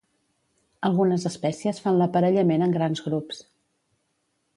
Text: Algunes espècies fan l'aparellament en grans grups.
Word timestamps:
Algunes 0.87 1.25
espècies 1.29 1.81
fan 1.83 1.99
l'aparellament 1.99 2.67
en 2.69 2.73
grans 2.79 3.03
grups. 3.09 3.43